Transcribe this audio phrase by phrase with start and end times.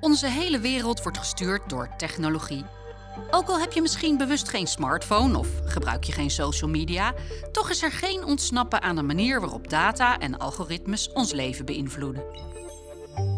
[0.00, 2.64] Onze hele wereld wordt gestuurd door technologie.
[3.30, 7.14] Ook al heb je misschien bewust geen smartphone of gebruik je geen social media,
[7.52, 12.24] toch is er geen ontsnappen aan de manier waarop data en algoritmes ons leven beïnvloeden.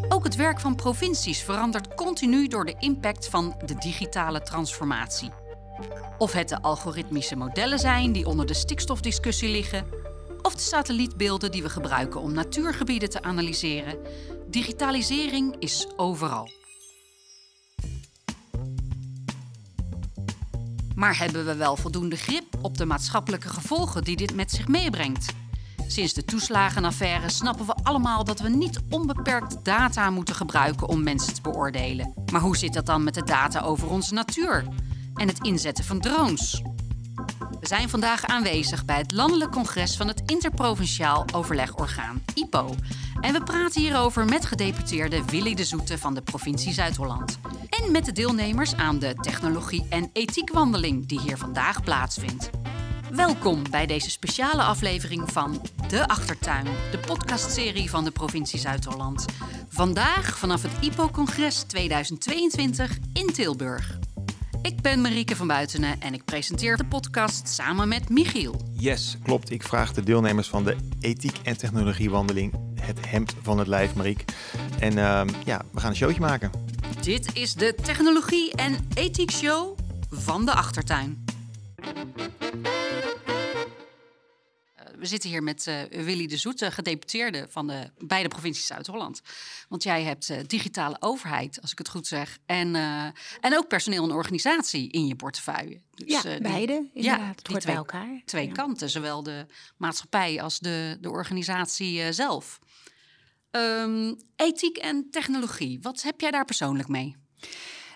[0.09, 5.31] Ook het werk van provincies verandert continu door de impact van de digitale transformatie.
[6.19, 9.87] Of het de algoritmische modellen zijn die onder de stikstofdiscussie liggen,
[10.49, 13.99] of de satellietbeelden die we gebruiken om natuurgebieden te analyseren.
[14.51, 16.51] Digitalisering is overal.
[20.95, 25.33] Maar hebben we wel voldoende grip op de maatschappelijke gevolgen die dit met zich meebrengt?
[25.87, 31.35] Sinds de toeslagenaffaire snappen we allemaal dat we niet onbeperkt data moeten gebruiken om mensen
[31.35, 32.15] te beoordelen.
[32.33, 34.67] Maar hoe zit dat dan met de data over onze natuur
[35.15, 36.63] en het inzetten van drones?
[37.61, 42.75] We zijn vandaag aanwezig bij het Landelijk Congres van het Interprovinciaal Overlegorgaan, IPO.
[43.21, 47.39] En we praten hierover met gedeputeerde Willy de Zoete van de provincie Zuid-Holland.
[47.69, 52.51] En met de deelnemers aan de technologie- en ethieekwandeling die hier vandaag plaatsvindt.
[53.11, 59.25] Welkom bij deze speciale aflevering van De Achtertuin, de podcastserie van de provincie Zuid-Holland.
[59.69, 63.98] Vandaag vanaf het IPO-congres 2022 in Tilburg.
[64.63, 68.61] Ik ben Marieke van Buitenen en ik presenteer de podcast samen met Michiel.
[68.73, 69.51] Yes, klopt.
[69.51, 74.25] Ik vraag de deelnemers van de ethiek- en technologiewandeling het hemd van het lijf, Mariek.
[74.79, 76.51] En uh, ja, we gaan een showtje maken.
[77.01, 79.79] Dit is de Technologie- en Ethiek Show
[80.11, 81.25] van de Achtertuin.
[84.99, 89.21] We zitten hier met uh, Willy de Zoete, gedeputeerde van de beide provincies Zuid-Holland.
[89.69, 92.39] Want jij hebt uh, digitale overheid, als ik het goed zeg.
[92.47, 93.05] En, uh,
[93.41, 95.81] en ook personeel en organisatie in je portefeuille.
[95.95, 96.73] Dus, ja, beide.
[96.73, 97.21] Inderdaad.
[97.21, 98.23] Ja, het hoort bij elkaar.
[98.25, 98.53] Twee ja.
[98.53, 99.47] kanten, zowel de
[99.77, 102.59] maatschappij als de, de organisatie zelf.
[103.51, 107.17] Um, ethiek en technologie, wat heb jij daar persoonlijk mee?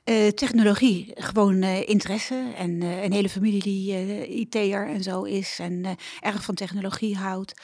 [0.04, 2.52] Uh, technologie, gewoon uh, interesse.
[2.56, 7.54] En uh, een hele familie die IT'er en zo is en erg van technologie houdt.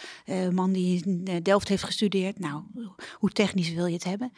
[0.51, 2.39] Man die in Delft heeft gestudeerd.
[2.39, 2.63] Nou,
[3.15, 4.33] hoe technisch wil je het hebben?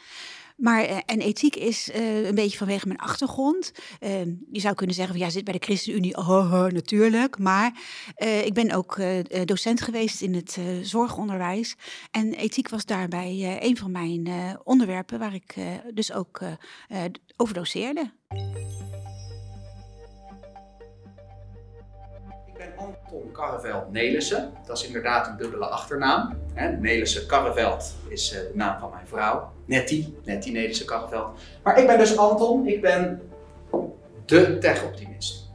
[0.61, 3.73] Maar, en ethiek is uh, een beetje vanwege mijn achtergrond.
[4.01, 4.11] Uh,
[4.51, 7.39] je zou kunnen zeggen, van, ja, zit bij de ChristenUnie, oh, oh, natuurlijk.
[7.39, 7.73] Maar
[8.19, 9.01] uh, ik ben ook
[9.45, 11.77] docent geweest in het zorgonderwijs.
[12.11, 14.29] En ethiek was daarbij een van mijn
[14.65, 15.55] onderwerpen waar ik
[15.95, 16.41] dus ook
[17.37, 18.13] over doseerde.
[22.47, 24.53] Ik ben Anton Karreveld Nelissen.
[24.67, 26.37] Dat is inderdaad een dubbele achternaam.
[26.79, 29.53] Nelissen Karreveld is de naam van mijn vrouw.
[29.65, 31.39] Nettie, Nettie Nelissen Karreveld.
[31.63, 32.67] Maar ik ben dus Anton.
[32.67, 33.21] Ik ben
[34.25, 35.51] de tech-optimist.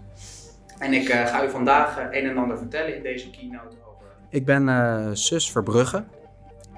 [0.79, 4.05] En ik uh, ga u vandaag uh, een en ander vertellen in deze keynote over...
[4.29, 6.03] Ik ben uh, Sus Verbrugge.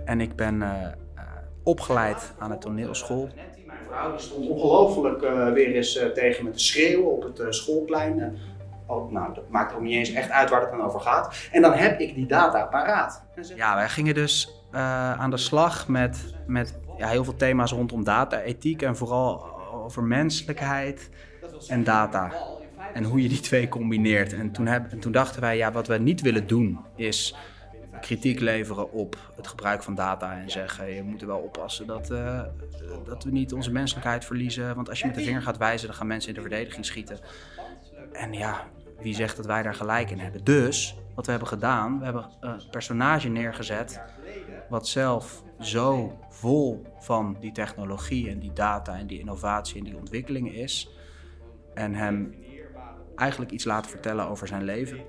[0.06, 0.63] En ik ben
[1.63, 3.29] opgeleid aan de toneelschool.
[3.35, 5.19] Nettie, mijn vrouw, die stond ongelooflijk
[5.53, 8.38] weer eens tegen me te schreeuwen op het schoolplein.
[8.88, 11.50] Oh, nou, dat maakt ook niet eens echt uit waar het dan over gaat.
[11.52, 13.24] En dan heb ik die data paraat.
[13.56, 18.03] Ja, wij gingen dus uh, aan de slag met, met ja, heel veel thema's rondom
[18.03, 21.09] data, ethiek en vooral over menselijkheid
[21.68, 22.31] en data.
[22.94, 24.34] En hoe je die twee combineert.
[24.34, 27.36] En toen, toen dachten wij, ja, wat we niet willen doen is
[28.02, 32.12] kritiek leveren op het gebruik van data en zeggen je moet er wel oppassen dat,
[32.12, 32.42] uh,
[33.06, 34.75] dat we niet onze menselijkheid verliezen.
[34.75, 37.19] Want als je met de vinger gaat wijzen, dan gaan mensen in de verdediging schieten.
[38.12, 38.68] En ja,
[39.02, 40.44] wie zegt dat wij daar gelijk in hebben?
[40.44, 44.02] Dus, wat we hebben gedaan, we hebben een personage neergezet
[44.69, 49.97] wat zelf zo vol van die technologie en die data en die innovatie en die
[49.97, 50.90] ontwikkelingen is.
[51.74, 52.36] En hem
[53.16, 55.00] eigenlijk iets laten vertellen over zijn leven.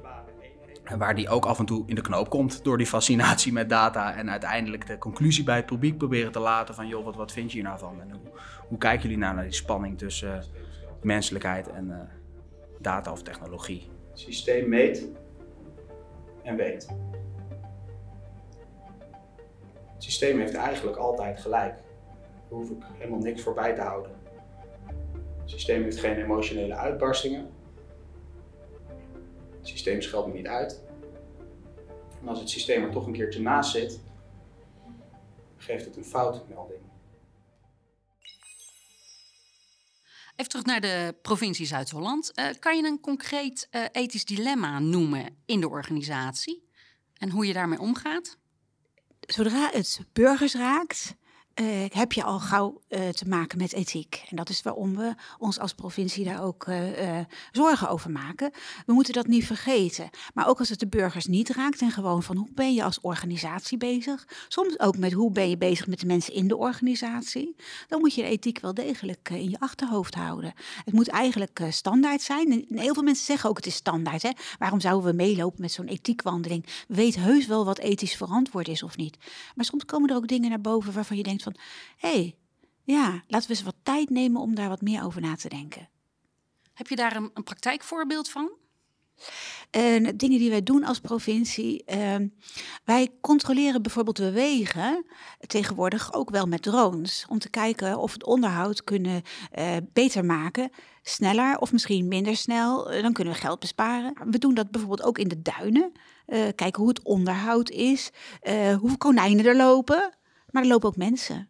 [0.85, 3.69] En waar die ook af en toe in de knoop komt door die fascinatie met
[3.69, 4.15] data.
[4.15, 6.89] En uiteindelijk de conclusie bij het publiek proberen te laten van...
[6.89, 8.01] joh, wat, wat vind je hier nou van?
[8.01, 8.11] En
[8.69, 10.45] hoe, kijken jullie nou naar die spanning tussen
[11.03, 11.97] menselijkheid en uh,
[12.81, 13.91] data of technologie?
[14.11, 15.09] Het systeem meet
[16.43, 16.89] en weet.
[19.95, 21.75] Het systeem heeft eigenlijk altijd gelijk.
[22.49, 24.11] Daar hoef ik helemaal niks voorbij te houden.
[25.41, 27.51] Het systeem heeft geen emotionele uitbarstingen.
[29.59, 30.83] Het systeem scheldt me niet uit.
[32.21, 34.01] En als het systeem er toch een keertje naast zit,
[35.57, 36.81] geeft het een foutmelding.
[40.39, 42.33] Even terug naar de provincie Zuid-Holland.
[42.35, 46.69] Uh, kan je een concreet uh, ethisch dilemma noemen in de organisatie
[47.15, 48.37] en hoe je daarmee omgaat?
[49.21, 51.15] Zodra het burgers raakt,
[51.61, 54.25] uh, heb je al gauw uh, te maken met ethiek.
[54.31, 57.19] En dat is waarom we ons als provincie daar ook uh,
[57.53, 58.51] zorgen over maken.
[58.87, 60.11] We moeten dat niet vergeten.
[60.35, 63.01] Maar ook als het de burgers niet raakt en gewoon van hoe ben je als
[63.01, 64.27] organisatie bezig.
[64.49, 67.57] Soms ook met hoe ben je bezig met de mensen in de organisatie.
[67.89, 70.53] Dan moet je de ethiek wel degelijk in je achterhoofd houden.
[70.85, 72.53] Het moet eigenlijk standaard zijn.
[72.53, 74.23] En heel veel mensen zeggen ook het is standaard.
[74.23, 74.31] Hè?
[74.59, 76.67] Waarom zouden we meelopen met zo'n ethiekwandeling?
[76.89, 79.17] We weten heus wel wat ethisch verantwoord is of niet.
[79.55, 81.63] Maar soms komen er ook dingen naar boven waarvan je denkt van...
[81.97, 82.37] hé, hey,
[82.85, 85.89] ja, laten we eens wat tijd nemen om daar wat meer over na te denken.
[86.75, 88.51] Heb je daar een, een praktijkvoorbeeld van?
[89.77, 91.85] Uh, dingen die wij doen als provincie.
[91.87, 92.15] Uh,
[92.85, 95.05] wij controleren bijvoorbeeld de wegen
[95.47, 97.27] tegenwoordig ook wel met drones.
[97.29, 99.23] Om te kijken of het onderhoud kunnen
[99.59, 100.71] uh, beter maken.
[101.03, 102.85] Sneller of misschien minder snel.
[102.85, 104.15] dan kunnen we geld besparen.
[104.31, 105.93] We doen dat bijvoorbeeld ook in de duinen.
[106.55, 108.11] kijken hoe het onderhoud is.
[108.79, 110.18] hoeveel konijnen er lopen.
[110.51, 111.49] Maar er lopen ook mensen.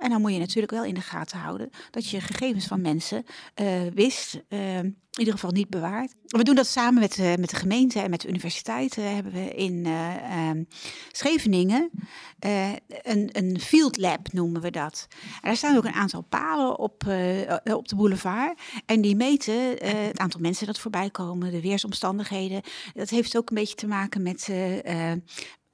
[0.00, 3.24] En dan moet je natuurlijk wel in de gaten houden dat je gegevens van mensen
[3.60, 6.14] uh, wist, uh, in ieder geval niet bewaart.
[6.26, 8.94] We doen dat samen met, uh, met de gemeente en met de universiteit.
[8.94, 10.64] hebben we in ehm,
[11.12, 11.90] Scheveningen
[13.02, 15.06] een, een field lab noemen we dat.
[15.10, 16.92] En daar staan ook een aantal palen op,
[17.64, 18.60] op de boulevard.
[18.86, 19.54] En die meten
[19.86, 22.62] het aantal mensen dat voorbij komen, de weersomstandigheden.
[22.94, 24.48] Dat heeft ook een beetje te maken met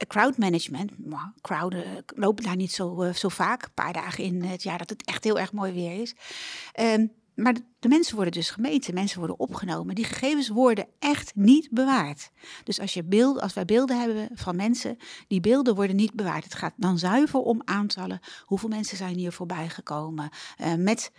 [0.05, 0.91] crowd management.
[1.41, 3.63] Crowden lopen daar niet zo, uh, zo vaak.
[3.63, 6.15] Een paar dagen in het jaar dat het echt heel erg mooi weer is.
[6.79, 9.95] Um, maar de, mensen worden dus gemeten, mensen worden opgenomen.
[9.95, 12.31] Die gegevens worden echt niet bewaard.
[12.63, 14.97] Dus als, je beeld, als wij beelden hebben van mensen,
[15.27, 16.43] die beelden worden niet bewaard.
[16.43, 18.19] Het gaat dan zuiver om aantallen.
[18.45, 20.29] Hoeveel mensen zijn hier voorbij gekomen?
[20.61, 21.11] Uh, met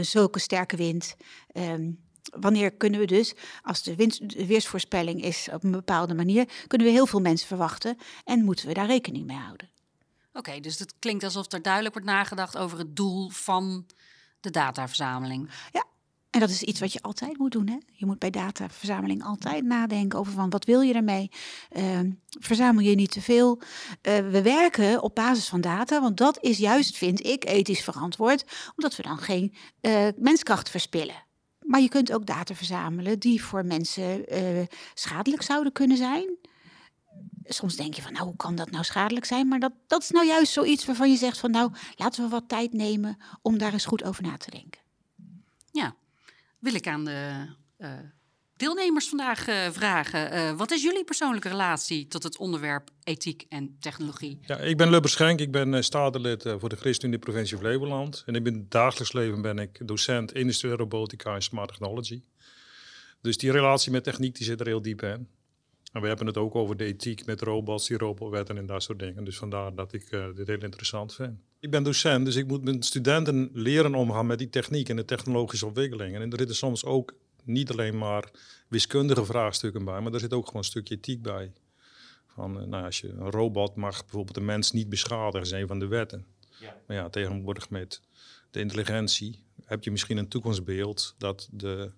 [0.00, 1.16] zulke sterke wind.
[1.52, 3.94] Um, wanneer kunnen we dus, als de,
[4.46, 8.74] weersvoorspelling is op een bepaalde manier, kunnen we heel veel mensen verwachten en moeten we
[8.74, 9.70] daar rekening mee houden.
[10.32, 13.86] Oké, dus het klinkt alsof er duidelijk wordt nagedacht over het doel van
[14.40, 15.50] de dataverzameling.
[15.72, 15.84] Ja,
[16.36, 17.68] en dat is iets wat je altijd moet doen.
[17.68, 17.76] Hè?
[17.92, 21.30] Je moet bij dataverzameling altijd nadenken over van wat wil je ermee.
[21.76, 22.00] Uh,
[22.40, 23.58] verzamel je niet te veel.
[23.58, 28.44] Uh, we werken op basis van data, want dat is juist, vind ik, ethisch verantwoord.
[28.76, 31.25] Omdat we dan geen uh, menskracht verspillen.
[31.66, 36.36] Maar je kunt ook data verzamelen die voor mensen uh, schadelijk zouden kunnen zijn.
[37.44, 39.48] Soms denk je van, nou, hoe kan dat nou schadelijk zijn?
[39.48, 42.48] Maar dat, dat is nou juist zoiets waarvan je zegt van, nou, laten we wat
[42.48, 44.80] tijd nemen om daar eens goed over na te denken.
[45.70, 45.94] Ja,
[46.58, 47.46] wil ik aan de
[47.78, 47.92] uh,
[48.56, 50.34] deelnemers vandaag uh, vragen.
[50.34, 54.38] Uh, wat is jullie persoonlijke relatie tot het onderwerp ethiek en technologie?
[54.46, 58.22] Ja, ik ben Lubber Schenk, ik ben uh, statenlid voor de ChristenUnie provincie Flevoland.
[58.26, 62.22] En in het dagelijks leven ben ik docent industriële robotica en smart technology.
[63.20, 65.28] Dus die relatie met techniek die zit er heel diep in.
[65.92, 68.98] En we hebben het ook over de ethiek met robots, die robotwetten en dat soort
[68.98, 69.24] dingen.
[69.24, 71.38] Dus vandaar dat ik dit heel interessant vind.
[71.60, 75.04] Ik ben docent, dus ik moet mijn studenten leren omgaan met die techniek en de
[75.04, 76.22] technologische ontwikkelingen.
[76.22, 77.14] En er zitten soms ook
[77.46, 78.30] niet alleen maar
[78.68, 81.52] wiskundige vraagstukken bij, maar er zit ook gewoon een stukje ethiek bij.
[82.26, 85.66] Van, eh, nou, als je een robot mag bijvoorbeeld de mens niet beschadigen, is een
[85.66, 86.26] van de wetten.
[86.60, 86.76] Ja.
[86.86, 88.00] Maar ja, tegenwoordig met
[88.50, 91.90] de intelligentie heb je misschien een toekomstbeeld dat de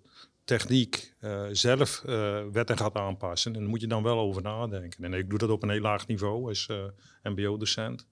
[0.45, 3.55] techniek uh, zelf uh, wetten gaat aanpassen.
[3.55, 5.05] En daar moet je dan wel over nadenken.
[5.05, 6.85] En ik doe dat op een heel laag niveau als uh,
[7.23, 8.07] mbo-docent.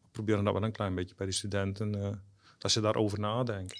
[0.00, 2.22] We proberen dat wel een klein beetje bij de studenten,
[2.58, 3.78] dat ze daarover nadenken.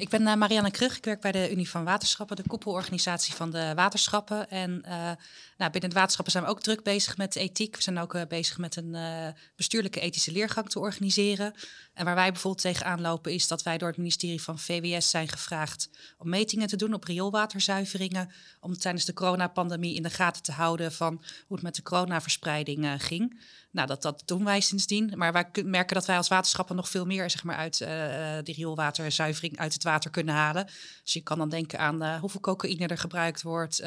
[0.00, 0.96] Ik ben uh, Marianne Krug.
[0.96, 4.50] Ik werk bij de Unie van Waterschappen, de koepelorganisatie van de waterschappen.
[4.50, 5.10] En uh,
[5.56, 7.76] nou, binnen de waterschappen zijn we ook druk bezig met ethiek.
[7.76, 8.96] We zijn ook uh, bezig met een
[9.56, 11.54] bestuurlijke ethische leergang te organiseren.
[11.94, 15.28] En waar wij bijvoorbeeld tegenaan lopen is dat wij door het ministerie van VWS zijn
[15.28, 18.30] gevraagd om metingen te doen op rioolwaterzuiveringen.
[18.60, 21.14] Om tijdens de coronapandemie in de gaten te houden van
[21.46, 23.40] hoe het met de coronaverspreiding ging.
[23.72, 25.12] Nou, dat, doen wij sindsdien.
[25.16, 27.88] Maar wij merken dat wij als waterschappen nog veel meer zeg maar, uit uh,
[28.42, 30.68] die rioolwaterzuivering uit het water kunnen halen.
[31.04, 33.82] Dus je kan dan denken aan uh, hoeveel cocaïne er gebruikt wordt.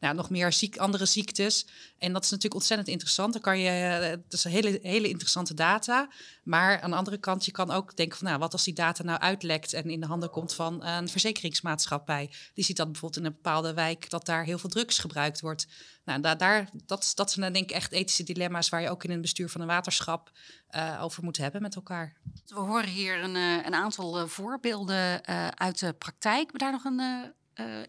[0.00, 1.66] Nou, nog meer andere ziektes.
[1.98, 3.32] En dat is natuurlijk ontzettend interessant.
[3.32, 6.08] Dan kan je, dat is hele, hele interessante data.
[6.42, 9.02] Maar aan de andere kant, je kan ook denken van, nou, wat als die data
[9.02, 12.30] nou uitlekt en in de handen komt van een verzekeringsmaatschappij.
[12.54, 15.66] Die ziet dat bijvoorbeeld in een bepaalde wijk dat daar heel veel drugs gebruikt wordt.
[16.04, 19.19] Nou, daar, dat, dat zijn denk ik echt ethische dilemma's waar je ook in een
[19.20, 20.30] bestuur van een waterschap
[20.70, 22.16] uh, over moet hebben met elkaar.
[22.46, 26.50] We horen hier een, uh, een aantal uh, voorbeelden uit de praktijk.
[26.50, 27.34] Hebben daar nog een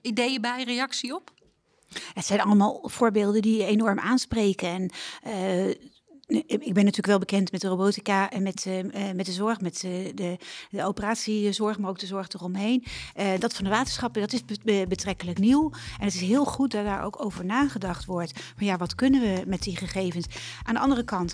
[0.01, 1.33] ideeën bij, reactie op?
[2.13, 4.69] Het zijn allemaal voorbeelden die enorm aanspreken.
[4.69, 4.91] En
[6.47, 9.83] ik ben natuurlijk wel bekend met de robotica en met, uh, met de zorg, met
[9.85, 10.37] uh, de,
[10.69, 12.83] de operatiezorg, maar ook de zorg eromheen.
[13.19, 15.71] Uh, dat van de waterschappen, dat is be betrekkelijk nieuw.
[15.99, 18.33] En het is heel goed dat daar ook over nagedacht wordt.
[18.55, 20.25] Maar ja, wat kunnen we met die gegevens?
[20.63, 21.33] Aan de andere kant,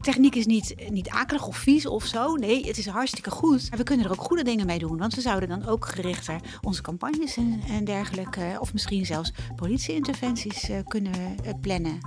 [0.00, 2.34] techniek is niet, niet akelig of vies of zo.
[2.34, 3.66] Nee, het is hartstikke goed.
[3.68, 4.98] Maar we kunnen er ook goede dingen mee doen.
[4.98, 10.70] Want we zouden dan ook gerichter onze campagnes en, en dergelijke, of misschien zelfs politieinterventies
[10.86, 11.98] kunnen plannen.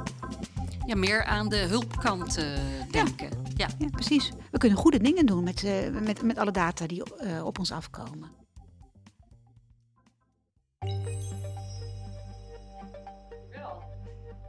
[0.85, 1.57] Ja, meer aan de
[1.91, 2.45] hulpkant uh,
[2.91, 3.29] denken.
[3.55, 3.67] Ja.
[3.77, 3.87] Ja.
[3.91, 4.31] precies.
[4.51, 7.71] We kunnen goede dingen doen met, uh, met, met alle data die uh, op ons
[7.71, 8.29] afkomen.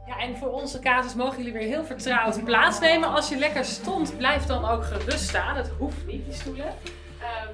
[0.07, 3.13] Ja, en voor onze casus mogen jullie weer heel vertrouwd plaatsnemen.
[3.13, 5.55] Als je lekker stond, blijf dan ook gerust staan.
[5.55, 6.67] Het hoeft niet, die stoelen.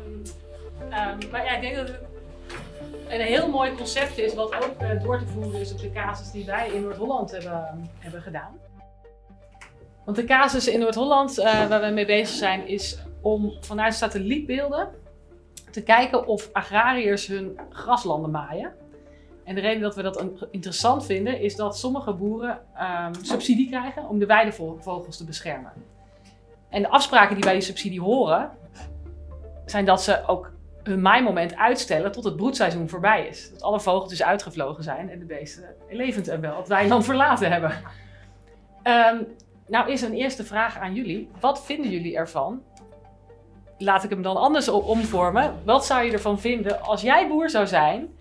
[0.03, 0.23] Um,
[0.81, 1.99] um, maar ja, ik denk dat het
[3.07, 6.45] een heel mooi concept is, wat ook door te voeren is op de casus die
[6.45, 8.59] wij in Noord-Holland hebben, hebben gedaan.
[10.09, 14.89] Want de casus in Noord-Holland uh, waar we mee bezig zijn, is om vanuit satellietbeelden
[15.71, 18.73] te kijken of agrariërs hun graslanden maaien.
[19.43, 22.59] En de reden dat we dat interessant vinden, is dat sommige boeren
[23.05, 25.71] um, subsidie krijgen om de weidevogels te beschermen.
[26.69, 28.51] En de afspraken die bij die subsidie horen,
[29.65, 30.51] zijn dat ze ook
[30.83, 33.49] hun maaimoment uitstellen tot het broedseizoen voorbij is.
[33.51, 37.71] Dat alle vogeltjes uitgevlogen zijn en de beesten levend en wel het weiland verlaten hebben.
[38.83, 39.27] Um,
[39.69, 41.29] nou is een eerste vraag aan jullie.
[41.39, 42.63] Wat vinden jullie ervan?
[43.77, 45.61] Laat ik hem dan anders omvormen.
[45.65, 48.17] Wat zou je ervan vinden als jij boer zou zijn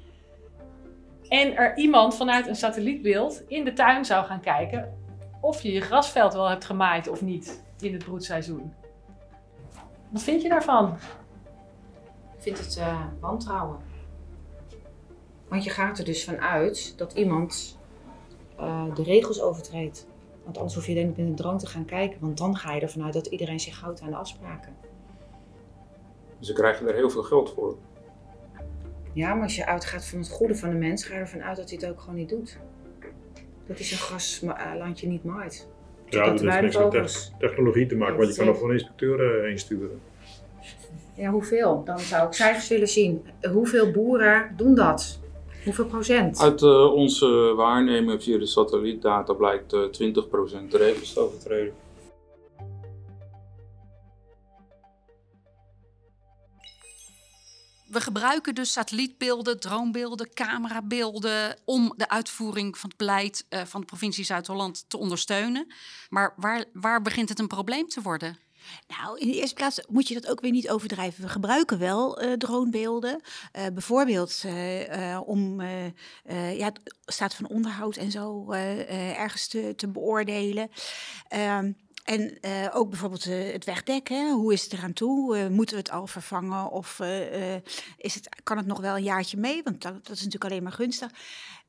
[1.29, 4.97] en er iemand vanuit een satellietbeeld in de tuin zou gaan kijken
[5.41, 8.73] of je je grasveld wel hebt gemaaid of niet in het broedseizoen?
[10.09, 10.97] Wat vind je daarvan?
[12.37, 13.77] Ik vind het uh, wantrouwen.
[15.49, 17.79] Want je gaat er dus vanuit dat iemand
[18.61, 20.08] uh, de regels overtreedt.
[20.49, 22.21] Want anders hoef je denk ik met een drone te gaan kijken.
[22.21, 24.77] Want dan ga je ervan uit dat iedereen zich houdt aan de afspraken.
[26.41, 27.77] Ze krijgen er heel veel geld voor.
[29.13, 31.57] Ja, maar als je uitgaat van het goede van de mens, ga je ervan uit
[31.57, 32.59] dat hij het ook gewoon niet doet.
[33.67, 35.69] Dat hij zijn graslandje niet maait.
[36.05, 39.59] Ja, dat heeft niks met technologie te maken, want je kan er gewoon inspecteuren heen
[39.59, 40.01] sturen.
[41.15, 41.85] Ja, hoeveel?
[41.85, 43.27] Dan zou ik cijfers willen zien.
[43.53, 45.21] Hoeveel boeren doen dat?
[45.65, 46.39] Hoeveel procent?
[46.39, 49.89] Uit uh, onze waarneming via de satellietdata blijkt uh, 20%
[50.69, 51.75] de regels te overtreden.
[57.89, 63.87] We gebruiken dus satellietbeelden, dronebeelden, camerabeelden om de uitvoering van het beleid uh, van de
[63.87, 65.67] provincie Zuid-Holland te ondersteunen.
[66.09, 68.48] Maar waar, waar begint het een probleem te worden?
[68.89, 71.23] Nou, in de eerste plaats moet je dat ook weer niet overdrijven.
[71.23, 73.21] We gebruiken wel uh, dronebeelden.
[73.57, 80.71] Uh, bijvoorbeeld uh, om ja, het staat van onderhoud en zo ergens te, beoordelen.
[81.29, 81.73] Ehm,
[82.05, 82.39] en
[82.73, 84.09] ook bijvoorbeeld het wegdek.
[84.09, 85.49] Hoe is het eraan toe?
[85.49, 86.71] Moeten we het al vervangen?
[86.71, 87.01] Of
[87.97, 89.63] is het, kan het nog wel een jaartje mee?
[89.63, 91.11] Want dat, dat, is natuurlijk alleen maar gunstig.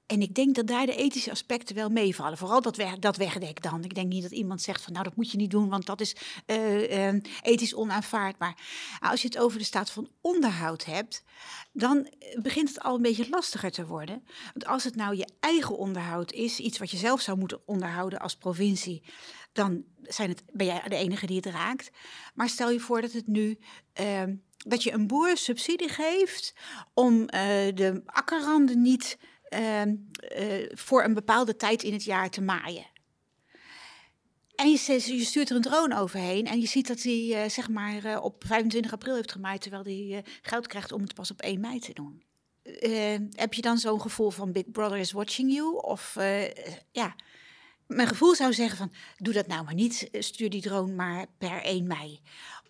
[0.09, 2.37] En ik denk dat daar de ethische aspecten wel meevallen.
[2.37, 3.83] Vooral dat, dat wegdek dan.
[3.83, 6.01] Ik denk niet dat iemand zegt van nou dat moet je niet doen, want dat
[6.01, 6.15] is
[6.47, 8.57] uh, uh, ethisch onaanvaardbaar.
[8.99, 11.23] Als je het over de staat van onderhoud hebt,
[11.71, 14.23] dan begint het al een beetje lastiger te worden.
[14.43, 18.19] Want als het nou je eigen onderhoud is, iets wat je zelf zou moeten onderhouden
[18.19, 19.03] als provincie,
[19.53, 21.91] dan zijn het, ben jij de enige die het raakt.
[22.33, 23.59] Maar stel je voor dat het nu.
[24.01, 24.23] Uh,
[24.59, 26.55] dat je een boer subsidie geeft
[26.93, 29.17] om de akkerranden niet
[30.70, 32.86] voor een bepaalde tijd in het jaar te maaien.
[34.56, 37.70] En je, je, stuurt er een drone overheen en je ziet dat hij uh, zeg
[37.70, 41.60] maar op 25 april heeft gemaaid, terwijl hij geld krijgt om het pas op 1
[41.60, 42.24] mei te doen.
[43.36, 45.77] heb je dan zo'n gevoel van Big Brother is watching you?
[45.82, 46.15] Of
[46.91, 47.15] ja,
[47.89, 51.63] mijn gevoel zou zeggen van doe dat nou maar niet, stuur die drone maar per
[51.63, 52.20] 1 mei.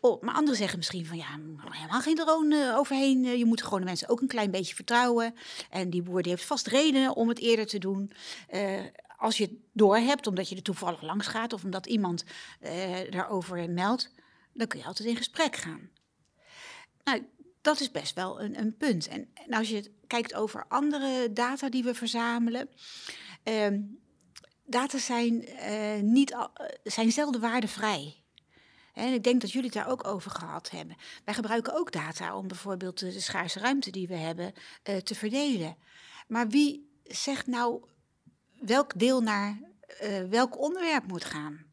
[0.02, 1.40] Oh, maar anderen zeggen misschien van ja,
[1.70, 3.24] helemaal geen drone uh, overheen.
[3.24, 5.36] Uh, je moet gewoon de mensen ook een klein beetje vertrouwen.
[5.70, 8.12] En die boer die heeft vast redenen om het eerder te doen.
[8.54, 8.80] Uh,
[9.18, 12.24] als je het doorhebt, omdat je er toevallig langs gaat of omdat iemand
[13.10, 14.14] daarover meldt,
[14.54, 15.90] dan kun je altijd in gesprek gaan.
[17.04, 17.26] Nou,
[17.62, 19.08] dat is best wel een, een punt.
[19.08, 22.70] En, en, als je kijkt over andere data die we verzamelen.
[23.44, 23.82] Ehm,
[24.66, 25.46] data zijn,
[26.02, 26.36] niet,
[26.84, 28.20] zijn zelden waardevrij.
[29.00, 30.96] En ik denk dat jullie het daar ook over gehad hebben.
[31.26, 34.54] Wij gebruiken ook data om bijvoorbeeld de, schaarse ruimte die we hebben
[34.90, 35.78] uh, te verdelen.
[36.28, 37.84] Maar wie zegt nou
[38.60, 39.60] welk deel naar
[40.04, 41.66] uh, welk onderwerp moet gaan?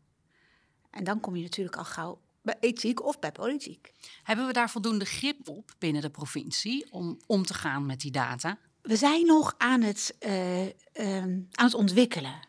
[0.90, 3.92] En dan kom je natuurlijk al gauw bij ethiek of bij politiek.
[4.22, 8.10] Hebben we daar voldoende grip op binnen de provincie om om te gaan met die
[8.10, 8.58] data?
[8.82, 12.40] We zijn nog aan het, uh, um, aan het ontwikkelen.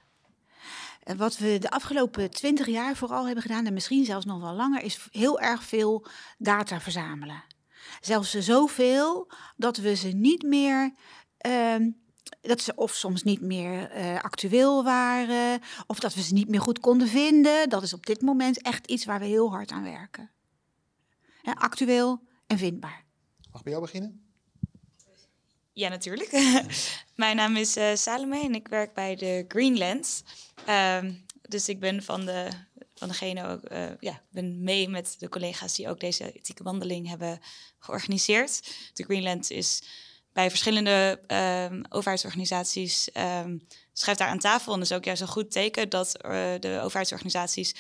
[1.07, 4.53] En wat we de afgelopen twintig jaar vooral hebben gedaan, en misschien zelfs nog wel
[4.53, 6.05] langer, is heel erg veel
[6.37, 7.43] data verzamelen.
[8.01, 10.93] Zelfs zoveel dat we ze niet meer.
[11.37, 11.91] ehm,
[12.41, 16.61] dat ze of soms niet meer eh, actueel waren, of dat we ze niet meer
[16.61, 17.69] goed konden vinden.
[17.69, 20.31] Dat is op dit moment echt iets waar we heel hard aan werken.
[21.43, 23.05] Actueel en vindbaar.
[23.51, 24.26] Mag ik bij jou beginnen?
[25.77, 26.31] Ja, natuurlijk.
[27.15, 30.23] Mijn naam is eh Salome en ik werk bij de Greenlands.
[30.65, 32.47] Ehm, dus ik ben van, de,
[32.95, 36.63] van degene ook, eh, ja, ik ben mee met de collega's die ook deze ethieke
[36.63, 37.39] wandeling hebben
[37.79, 38.71] georganiseerd.
[38.93, 39.83] De Greenland is
[40.33, 43.57] bij verschillende ehm, overheidsorganisaties ehm,
[43.93, 44.73] schrijft daar aan tafel.
[44.73, 47.75] En dat is ook juist een goed teken dat eh, de overheidsorganisaties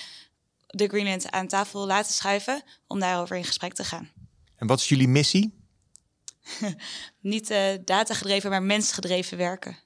[0.67, 4.09] de Greenland aan tafel laten schuiven om daarover in gesprek te gaan.
[4.55, 5.56] En wat is jullie missie?
[7.21, 9.77] Niet eh datagedreven, maar mensgedreven werken.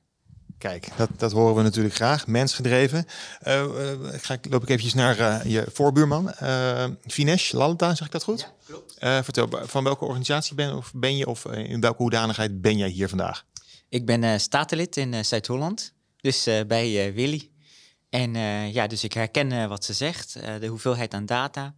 [0.58, 2.28] Kijk, dat, dat horen we natuurlijk graag.
[2.28, 3.06] Mensgedreven.
[3.40, 6.34] Eh eh, ik ga, loop ik eventjes naar eh, je voorbuurman.
[7.06, 8.54] Vinesh Lalita, zeg ik dat goed?
[8.66, 8.98] klopt.
[8.98, 12.90] Eh, vertel, van welke organisatie ben, of ben je of in welke hoedanigheid ben jij
[12.90, 13.46] hier vandaag?
[13.90, 17.50] Ik ben eh statenlid in eh, Zuid-Holland, dus eh, bij eh, Willy.
[18.10, 21.76] En eh, ja, dus ik herken wat ze zegt, eh, de hoeveelheid aan data.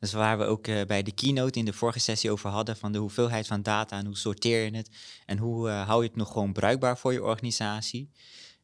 [0.00, 2.92] Is waar we ook eh, bij de keynote in de vorige sessie over hadden, van
[2.92, 4.90] de hoeveelheid van data en hoe sorteer je het
[5.26, 8.10] en hoe eh, hou je het nog gewoon bruikbaar voor je organisatie.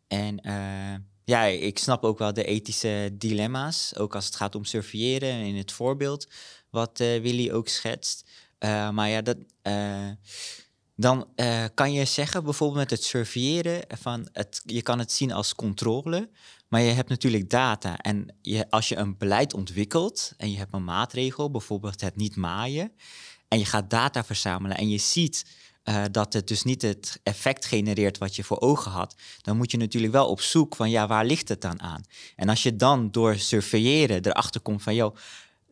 [0.09, 4.65] En eh, ja, ik snap ook wel de ethische dilemma's, ook als het gaat om
[4.65, 6.29] surveilleren in het voorbeeld
[6.71, 8.31] wat Willy ook schetst.
[8.93, 9.37] Maar ja, dat,
[10.97, 11.29] dan
[11.75, 16.29] kan je zeggen, bijvoorbeeld met het surveilleren, van het, je kan het zien als controle,
[16.73, 17.99] maar je hebt natuurlijk data.
[17.99, 22.37] En je, als je een beleid ontwikkelt en je hebt een maatregel, bijvoorbeeld het niet
[22.37, 22.93] maaien,
[23.49, 25.47] en je gaat data verzamelen en je ziet
[25.83, 29.71] eh, dat het dus niet het effect genereert wat je voor ogen had, dan moet
[29.71, 32.03] je natuurlijk wel op zoek van ja, waar ligt het dan aan?
[32.37, 35.17] En als je dan door surveilleren erachter komt van joh,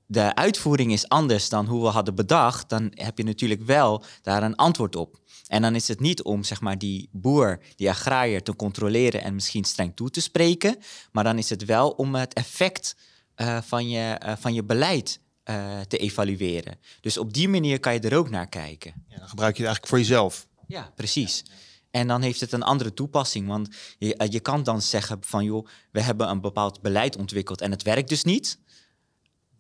[0.07, 4.43] de uitvoering is anders dan hoe we hadden bedacht, dan heb je natuurlijk wel daar
[4.43, 5.20] een antwoord op.
[5.51, 9.35] En dan is het niet om zeg maar, die boer, die agrariër te controleren en
[9.35, 10.77] misschien streng toe te spreken,
[11.13, 12.97] maar dan is het wel om het effect
[13.35, 16.79] eh, van, je, eh, van je beleid eh, te evalueren.
[17.01, 19.05] Dus op die manier kan je er ook naar kijken.
[19.09, 20.47] Ja, dan gebruik je het eigenlijk voor jezelf.
[20.67, 21.45] Ja, precies.
[21.91, 23.47] En dan heeft het een andere toepassing.
[23.49, 27.71] Want je, je kan dan zeggen van joh, we hebben een bepaald beleid ontwikkeld en
[27.71, 28.59] het werkt dus niet.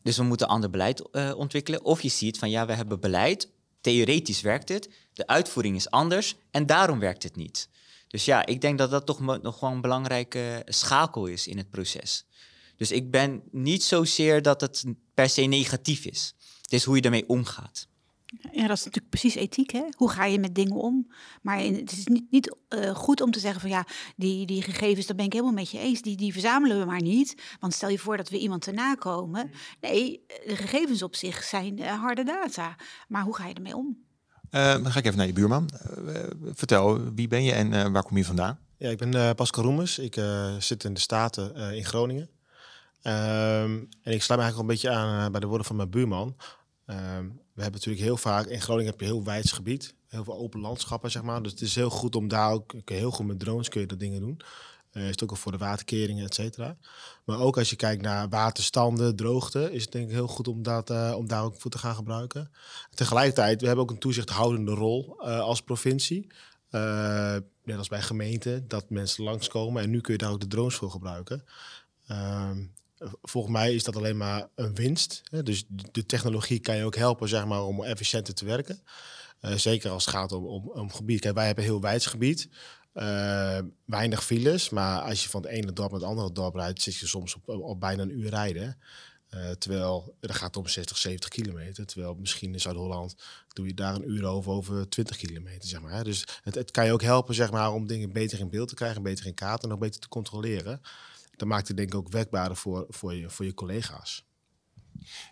[0.02, 1.85] Dus we moeten ander beleid ontwikkelen.
[1.85, 3.49] Of je ziet van ja, we hebben beleid,
[3.80, 7.69] theoretisch werkt het, de uitvoering is anders en daarom werkt het niet.
[8.08, 11.71] Dus ja, ik denk dat dat toch nog wel een belangrijke schakel is in het
[11.71, 12.25] proces.
[12.76, 14.84] Dus ik ben niet zozeer dat het
[15.15, 16.34] per se negatief is.
[16.63, 17.89] Het is hoe je ermee omgaat.
[18.52, 19.71] Ja, dat is natuurlijk precies ethiek.
[19.71, 19.82] Hè?
[19.97, 21.13] Hoe ga je met dingen om?
[21.43, 24.63] Maar in- het is niet, niet eh, goed om te zeggen van ja, die, die
[24.63, 26.02] gegevens, dat ben ik helemaal met je eens.
[26.02, 27.34] Die, die verzamelen we maar niet.
[27.61, 29.50] Want stel je voor dat we iemand te nakomen.
[29.80, 32.76] Nee, de gegevens op zich zijn eh, harde data.
[33.08, 34.08] Maar hoe ga je ermee om?
[34.50, 35.71] Eh, dan ga ik even naar je buurman.
[35.71, 38.58] Eh, eh, vertel, wie ben je en waar kom je vandaan?
[38.76, 39.99] Ja, ik ben Pascal Roemers.
[39.99, 40.21] Ik
[40.58, 42.28] zit in de Staten in Groningen.
[43.02, 45.91] Ehm, en ik sluit me eigenlijk al een beetje aan bij de woorden van mijn
[45.91, 46.36] buurman.
[46.86, 49.95] Ehm, we hebben natuurlijk heel vaak, in Groningen heb je heel wijds gebied.
[50.08, 51.43] Heel veel open landschappen, zeg maar.
[51.43, 54.00] Dus het is heel goed om daar ook, heel goed met drones kun je dat
[54.00, 54.41] dingen doen.
[54.93, 56.76] Eh is het ook al voor de waterkeringen, et cetera.
[57.25, 60.63] Maar ook als je kijkt naar waterstanden, droogte, is het denk ik heel goed om,
[60.63, 62.50] dat, eh, om daar ook voor te gaan gebruiken.
[62.95, 66.26] Tegelijkertijd, we hebben ook een toezichthoudende rol eh, als provincie.
[67.65, 69.83] Net als bij gemeenten, dat mensen langskomen.
[69.83, 71.45] En nu kun je daar ook de drones voor gebruiken.
[72.07, 72.65] Ehm,
[73.23, 75.23] volgens mij is dat alleen maar een winst.
[75.31, 75.43] Hè?
[75.43, 78.83] Dus de technologie kan je ook helpen zeg maar, om efficiënter te werken.
[79.41, 81.21] Zeker als het gaat om, om, om gebied.
[81.21, 82.49] Kijk, wij hebben heel wijds gebied.
[82.93, 86.83] Eh, weinig files, maar als je van het ene dorp naar het andere dorp rijdt,
[86.83, 88.79] zit je soms op, bijna een uur rijden.
[89.29, 91.87] Eh, terwijl, dat gaat om 60, 70 kilometer.
[91.87, 93.17] Terwijl misschien in Zuid-Holland
[93.49, 96.05] doe je daar een uur over, over 20 kilometer, zeg maar.
[96.05, 99.03] Dus het, kan je ook helpen, zeg maar, om dingen beter in beeld te krijgen,
[99.03, 100.81] beter in kaart en ook beter te controleren.
[101.37, 104.25] Dat maakt het denk ik ook werkbaarder voor, voor, je, voor je collega's.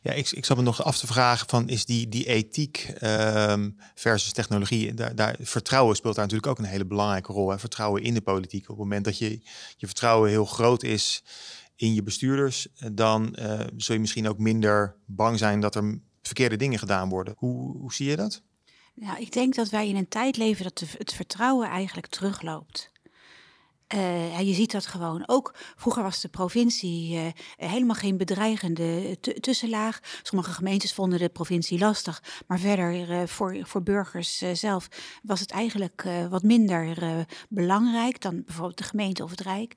[0.02, 3.70] Ja, ik, ik zat me nog af te vragen van is die, die ethiek ehm,
[3.94, 7.50] versus technologie, daar, daar, vertrouwen speelt daar natuurlijk ook een hele belangrijke rol.
[7.50, 7.58] Hè?
[7.58, 8.62] Vertrouwen in de politiek.
[8.62, 9.30] Op het moment dat je,
[9.76, 11.22] je vertrouwen heel groot is
[11.76, 16.56] in je bestuurders, dan eh, zul je misschien ook minder bang zijn dat er verkeerde
[16.56, 17.34] dingen gedaan worden.
[17.36, 18.42] Hoe, hoe zie je dat?
[18.94, 22.90] Nou, ik denk dat wij in een tijd leven dat het vertrouwen eigenlijk terugloopt.
[23.88, 25.22] Eh, je ziet dat gewoon.
[25.26, 30.00] Ook vroeger was de provincie eh, helemaal geen bedreigende tu- tussenlaag.
[30.22, 32.22] Sommige gemeentes vonden de provincie lastig.
[32.46, 34.88] Maar verder eh, voor, voor burgers eh, zelf
[35.22, 39.74] was het eigenlijk eh, wat minder eh, belangrijk dan bijvoorbeeld de gemeente of het Rijk.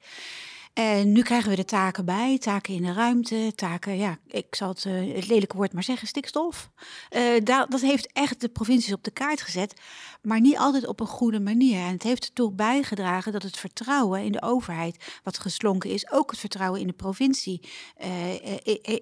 [0.73, 4.69] En nu krijgen we de taken bij, taken in de ruimte, taken, ja, ik zal
[4.69, 6.71] het, uh, het lelijke woord maar zeggen, stikstof.
[7.15, 9.81] Uh, dat heeft echt de provincies op de kaart gezet,
[10.21, 11.79] maar niet altijd op een goede manier.
[11.79, 16.31] En het heeft ertoe bijgedragen dat het vertrouwen in de overheid, wat geslonken is, ook
[16.31, 17.69] het vertrouwen in de provincie,
[18.03, 18.33] uh,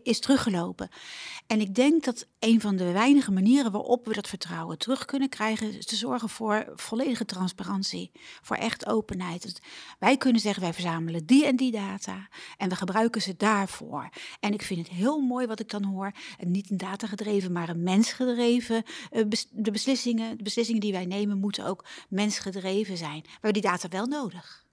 [0.03, 0.89] is teruggelopen.
[1.47, 5.29] En ik denk dat een van de weinige manieren waarop we dat vertrouwen terug kunnen
[5.29, 9.41] krijgen, is te zorgen voor volledige transparantie, voor echt openheid.
[9.41, 9.55] Dus
[9.99, 14.09] wij kunnen zeggen, wij verzamelen die en die data en we gebruiken ze daarvoor.
[14.39, 17.69] En ik vind het heel mooi wat ik dan hoor, niet een data gedreven, maar
[17.69, 18.83] een mensgedreven.
[19.51, 23.21] De beslissingen, de beslissingen die wij nemen moeten ook mensgedreven zijn.
[23.21, 24.65] We hebben die data wel nodig.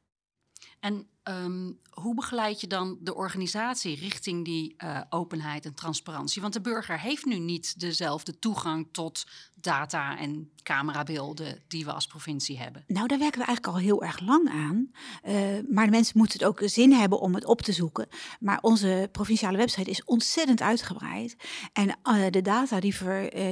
[0.80, 6.42] En um, hoe begeleid je dan de organisatie richting die uh, openheid en transparantie?
[6.42, 12.06] Want de burger heeft nu niet dezelfde toegang tot data en camerabeelden die we als
[12.06, 12.84] provincie hebben.
[12.86, 14.90] Nou, daar werken we eigenlijk al heel erg lang aan.
[15.24, 15.34] Uh,
[15.70, 18.08] maar de mensen moeten het ook zin hebben om het op te zoeken.
[18.40, 21.36] Maar onze provinciale website is ontzettend uitgebreid.
[21.72, 22.94] En uh, de data die,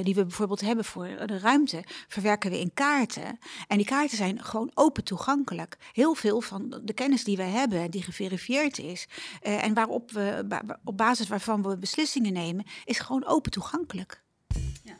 [0.03, 3.39] die, we bijvoorbeeld hebben voor de ruimte, verwerken we in kaarten.
[3.67, 5.77] En die kaarten zijn gewoon open toegankelijk.
[5.93, 9.07] Heel veel van de kennis die we hebben hebben die geverifieerd is
[9.43, 10.45] uh, en waarop we
[10.83, 14.23] op basis waarvan we beslissingen nemen, is gewoon open toegankelijk.
[14.83, 14.95] Ja.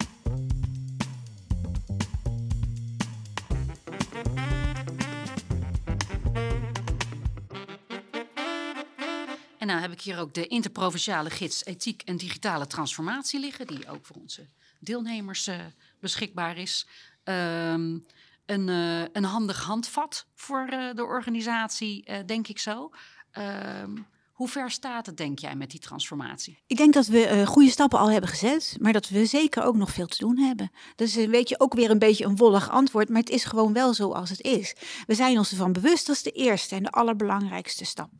[9.57, 13.89] En nou heb ik hier ook de interprovinciale gids ethiek en digitale transformatie liggen, die
[13.89, 14.47] ook voor onze
[14.79, 15.55] deelnemers uh,
[15.99, 16.87] beschikbaar is.
[17.23, 18.05] Um,
[18.45, 22.89] een, uh, een handig handvat voor uh, de organisatie, uh, denk ik zo.
[23.31, 23.91] Ehm,
[24.31, 26.63] hoe ver staat het, denk jij, met die transformatie?
[26.67, 29.91] Ik denk dat we goede stappen al hebben gezet, maar dat we zeker ook nog
[29.91, 30.71] veel te doen hebben.
[30.95, 33.73] Dat is een beetje ook weer een beetje een wollig antwoord, maar het is gewoon
[33.73, 34.75] wel zoals het is.
[35.07, 38.11] We zijn ons ervan bewust, dat is de eerste en de allerbelangrijkste stap.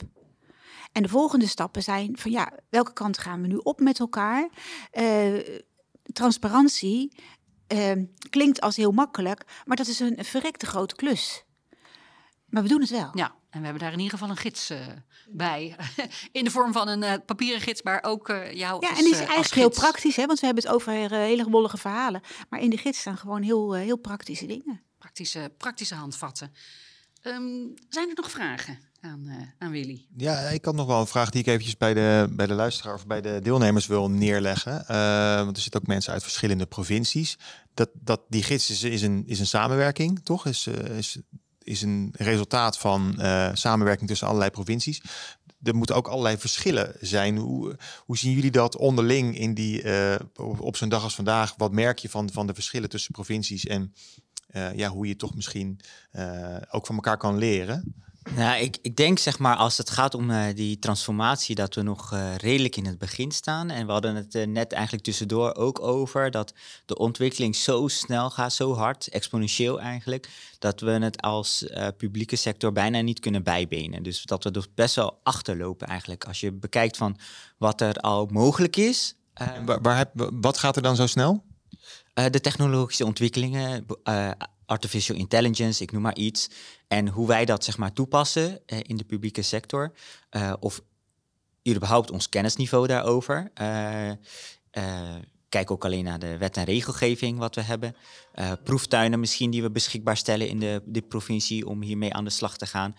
[0.91, 4.49] En de volgende stappen zijn van ja, welke kant gaan we nu op met elkaar?
[6.13, 7.11] transparantie
[7.67, 7.91] uh,
[8.29, 11.43] klinkt als heel makkelijk, maar dat is een verrekte grote klus.
[12.45, 13.09] Maar we doen het wel.
[13.13, 14.79] Ja, en we hebben daar in ieder geval een gids uh,
[15.29, 15.75] bij.
[16.31, 19.03] in de vorm van een uh, papieren gids, maar ook uh, jou Ja, als, en
[19.03, 22.21] die is eigenlijk heel praktisch, hè, want we hebben het over hele wollige verhalen.
[22.49, 24.81] Maar in de gids staan gewoon heel, heel praktische dingen.
[24.97, 26.53] Praktische, praktische handvatten.
[27.23, 28.79] Um, zijn er nog vragen?
[29.05, 30.05] Aan, uh, aan, Willy.
[30.17, 32.93] Ja, ik had nog wel een vraag die ik eventjes bij de, bij de luisteraar
[32.93, 34.85] of bij de deelnemers wil neerleggen.
[34.89, 37.37] Uh, want er zitten ook mensen uit verschillende provincies.
[37.73, 40.45] Dat, dat, die gids is, is, een, is een samenwerking, toch?
[40.45, 41.17] Is, uh, is,
[41.63, 43.13] is een resultaat van
[43.53, 45.01] samenwerking tussen allerlei provincies.
[45.63, 47.37] Er moeten ook allerlei verschillen zijn.
[47.37, 49.83] Hoe, hoe zien jullie dat onderling in die,
[50.35, 51.53] op, op zo'n dag als vandaag?
[51.57, 53.93] Wat merk je van, van de verschillen tussen provincies en
[54.75, 55.79] ja, hoe je toch misschien
[56.69, 58.03] ook van elkaar kan leren?
[58.33, 61.81] Nou, ik, ik denk zeg maar als het gaat om uh, die transformatie dat we
[61.81, 63.69] nog uh, redelijk in het begin staan.
[63.69, 66.53] En we hadden het uh, net eigenlijk tussendoor ook over dat
[66.85, 71.65] de ontwikkeling zo snel gaat, zo hard, exponentieel eigenlijk, dat we het als
[71.97, 74.03] publieke sector bijna niet kunnen bijbenen.
[74.03, 76.25] Dus dat we dus best wel achterlopen eigenlijk.
[76.25, 77.17] Als je bekijkt van
[77.57, 79.15] wat er al mogelijk is.
[79.65, 81.43] waar, waar heb, wat gaat er dan zo snel?
[82.13, 83.85] de technologische ontwikkelingen,
[84.65, 86.49] artificial intelligence, ik noem maar iets.
[86.87, 89.91] En hoe wij dat zeg maar toepassen uh, in de publieke sector.
[90.31, 90.81] Uh, of
[91.67, 93.51] überhaupt ons kennisniveau daarover.
[93.61, 94.11] Uh,
[95.49, 97.95] kijk ook alleen naar de wet en regelgeving wat we hebben.
[98.63, 102.57] proeftuinen misschien die we beschikbaar stellen in de, de provincie om hiermee aan de slag
[102.57, 102.95] te gaan.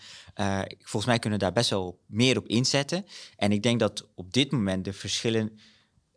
[0.79, 3.05] volgens mij kunnen we daar best wel meer op inzetten.
[3.35, 5.59] En ik denk dat op dit moment de verschillen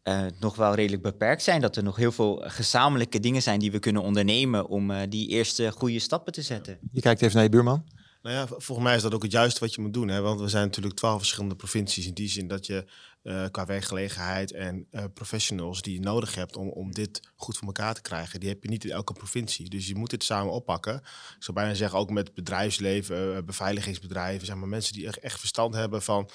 [0.05, 1.61] uh, nog wel redelijk beperkt zijn.
[1.61, 5.29] Dat er nog heel veel gezamenlijke dingen zijn die we kunnen ondernemen om uh, die
[5.29, 6.79] eerste goede stappen te zetten.
[6.93, 7.85] Je kijkt even naar je buurman.
[8.23, 10.09] Nou ja, volgens mij is dat ook het juiste wat je moet doen.
[10.09, 10.21] Hè?
[10.21, 12.07] Want we zijn natuurlijk twaalf verschillende provincies.
[12.07, 12.85] In die zin dat je
[13.23, 17.95] uh, qua werkgelegenheid en professionals die je nodig hebt om, om dit goed voor elkaar
[17.95, 19.69] te krijgen, die heb je niet in elke provincie.
[19.69, 20.95] Dus je moet dit samen oppakken.
[20.97, 25.75] Ik zou bijna zeggen ook met bedrijfsleven, beveiligingsbedrijven, zeg maar mensen die echt, echt verstand
[25.75, 26.31] hebben van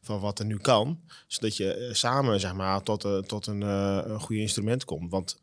[0.00, 1.00] van wat er nu kan.
[1.26, 5.10] Zodat je eh, samen zeg maar, tot, uh, tot een, uh, een goede instrument komt.
[5.10, 5.38] Want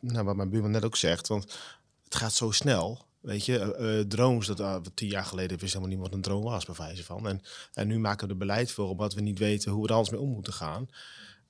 [0.00, 1.58] nou, wat mijn buurman net ook zegt, want
[2.04, 3.06] het gaat zo snel.
[3.20, 6.64] Weet je, uh, drones, dat uh, tien jaar geleden wist helemaal wat een drone was,
[6.64, 7.28] bij wijze van.
[7.28, 9.94] En, en nu maken we er beleid voor, omdat we niet weten hoe we er
[9.94, 10.88] anders mee om moeten gaan.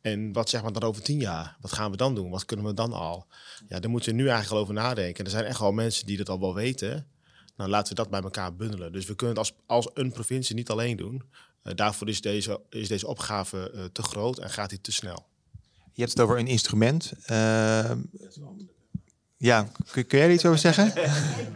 [0.01, 1.57] En wat zeg maar dan over tien jaar?
[1.61, 2.31] Wat gaan we dan doen?
[2.31, 3.27] Wat kunnen we dan al?
[3.69, 5.25] Ja, daar moeten we nu eigenlijk over nadenken.
[5.25, 7.07] Er zijn echt wel mensen die dat al wel weten.
[7.57, 8.93] Nou, laten we dat bij elkaar bundelen.
[8.93, 11.23] Dus we kunnen het als, als een provincie niet alleen doen.
[11.65, 15.27] Uh, daarvoor is deze, is deze opgave uh, te groot en gaat hij te snel.
[15.93, 17.13] Je hebt het over een instrument.
[17.31, 17.91] Uh,
[19.37, 20.93] Ja, kun, kun jij er iets over zeggen?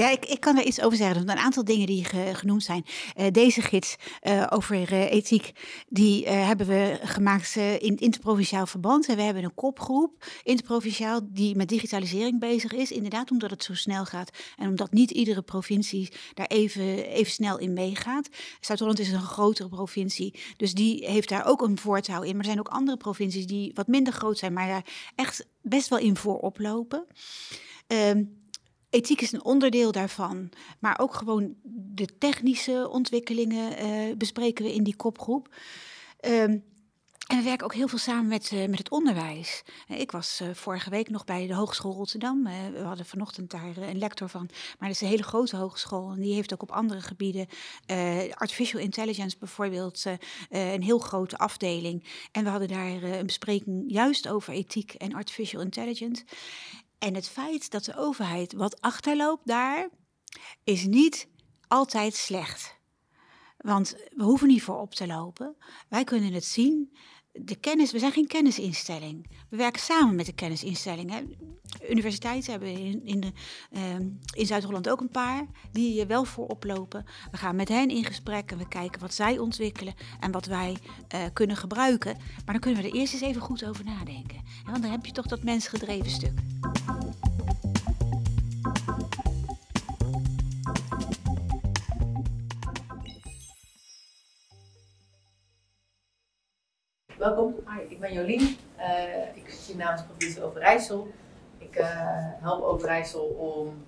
[0.00, 1.28] Ja, ik, ik kan er iets over zeggen.
[1.28, 2.84] Een aantal dingen die ge- genoemd zijn.
[3.14, 5.52] Eh, deze gids eh, over eh, ethiek,
[5.88, 9.08] die hebben we gemaakt in interprovinciaal verband.
[9.08, 12.90] En we hebben een kopgroep, interprovinciaal, die met digitalisering bezig is.
[12.90, 14.30] Inderdaad, omdat het zo snel gaat.
[14.56, 18.28] En omdat niet iedere provincie daar even, even snel in meegaat.
[18.60, 22.30] Zuid-Holland is een grotere provincie, dus die heeft daar ook een voortouw in.
[22.30, 24.84] Maar er zijn ook andere provincies die wat minder groot zijn, maar daar
[25.14, 27.06] echt best wel in voorop lopen.
[27.86, 28.22] Ehm,
[28.90, 31.54] ethiek is een onderdeel daarvan, maar ook gewoon
[31.94, 35.54] de technische ontwikkelingen eh, bespreken we in die kopgroep.
[36.20, 36.58] Ehm,
[37.26, 39.62] en we werken ook heel veel samen met, eh, met het onderwijs.
[39.88, 42.42] Eh, Ik was vorige week nog bij de Hogeschool Rotterdam.
[42.72, 44.48] We hadden vanochtend daar een lector van.
[44.50, 46.10] Maar dat is een hele grote hogeschool.
[46.10, 47.46] En die heeft ook op andere gebieden,
[48.34, 50.04] artificial intelligence bijvoorbeeld,
[50.48, 52.04] een heel grote afdeling.
[52.32, 56.24] En we hadden daar een bespreking juist over ethiek en artificial intelligence.
[57.00, 59.88] En het feit dat de overheid wat achterloopt daar,
[60.64, 61.28] is niet
[61.68, 62.78] altijd slecht.
[63.56, 65.56] Want we hoeven niet voorop te lopen.
[65.88, 66.96] Wij kunnen het zien.
[67.32, 69.26] De kennis, we zijn geen kennisinstelling.
[69.48, 71.34] We werken samen met de kennisinstellingen.
[71.90, 73.34] Universiteiten hebben in, in,
[73.72, 77.04] ehm, in Zuid-Holland ook een paar die eh, wel voorop lopen.
[77.30, 80.76] We gaan met hen in gesprek en we kijken wat zij ontwikkelen en wat wij
[81.08, 82.16] eh, kunnen gebruiken.
[82.16, 84.42] Maar dan kunnen we er eerst eens even goed over nadenken.
[84.64, 86.38] Want dan heb je toch dat mensgedreven stuk.
[97.20, 97.54] Welkom,
[97.88, 98.56] ik ben Jolien.
[98.76, 101.08] Eh, ik zit namens provincie Overijssel.
[101.58, 101.86] Ik eh,
[102.40, 103.84] help Overijssel om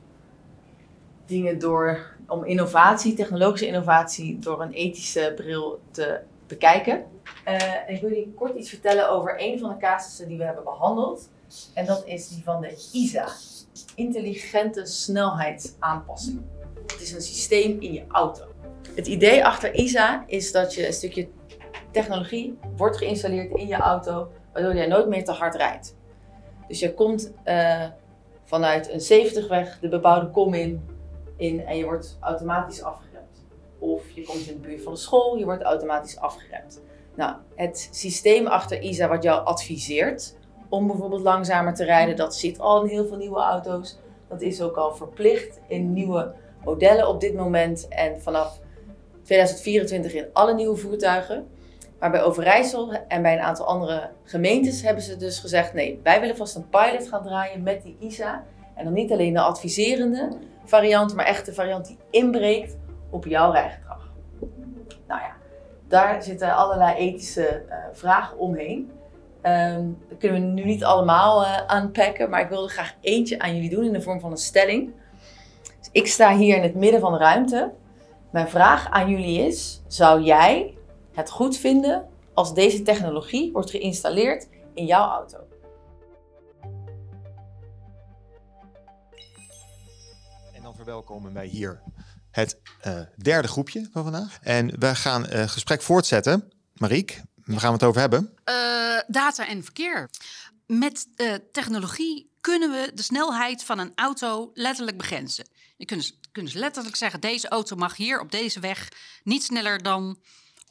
[1.27, 7.05] dingen door, om innovatie, technologische innovatie, door een ethische bril te bekijken.
[7.45, 10.64] Eh, ik wil jullie kort iets vertellen over een van de casussen die we hebben
[10.64, 11.29] behandeld.
[11.75, 13.29] En dat is die van de ISA,
[13.95, 16.40] Intelligente Snelheidsaanpassing.
[16.87, 18.45] Het is een systeem in je auto.
[18.95, 21.29] Het idee achter ISA is dat je een stukje
[21.93, 25.97] technologie wordt geïnstalleerd in je auto, waardoor jij nooit meer te hard rijdt.
[26.69, 27.85] Dus je komt eh,
[28.45, 30.89] vanuit een 70 weg de bebouwde kom in,
[31.37, 33.45] in en je wordt automatisch afgeremd.
[33.79, 36.81] Of je komt in de buurt van de school, je wordt automatisch afgeremd.
[37.15, 40.37] Nou, het systeem achter ISA wat jou adviseert
[40.69, 43.99] om bijvoorbeeld langzamer te rijden, dat zit al in heel veel nieuwe auto's.
[44.29, 48.61] Dat is ook al verplicht in nieuwe modellen op dit moment en vanaf
[49.23, 51.47] 2024 in alle nieuwe voertuigen.
[52.03, 56.21] Maar bij Overijssel en bij een aantal andere gemeentes hebben ze dus gezegd: nee, wij
[56.21, 58.45] willen vast een pilot gaan draaien met die ISA.
[58.75, 60.29] En dan niet alleen de adviserende
[60.65, 62.77] variant, maar echt de variant die inbreekt
[63.11, 64.11] op jouw rijgedrag.
[65.07, 65.33] Nou ja,
[65.88, 68.91] daar zitten allerlei ethische eh, vragen omheen.
[69.43, 73.55] Ehm dat kunnen we nu niet allemaal eh, aanpakken, maar ik wilde graag eentje aan
[73.55, 74.93] jullie doen in de vorm van een stelling.
[75.79, 77.73] Dus ik sta hier in het midden van de ruimte.
[78.31, 80.75] Mijn vraag aan jullie is: zou jij
[81.12, 85.38] het goed vinden als deze technologie wordt geïnstalleerd in jouw auto?
[90.53, 91.83] En dan verwelkomen wij hier
[92.31, 94.38] het eh, derde groepje van vandaag.
[94.42, 96.53] En we gaan het gesprek voortzetten.
[96.72, 98.35] Mariek, waar gaan we het over hebben?
[98.44, 98.55] Eh,
[99.07, 100.11] data en verkeer.
[100.66, 105.46] Met eh, technologie kunnen we de snelheid van een auto letterlijk begrenzen.
[105.77, 108.88] Je kunt dus, kunnen dus letterlijk zeggen: deze auto mag hier op deze weg
[109.22, 110.18] niet sneller dan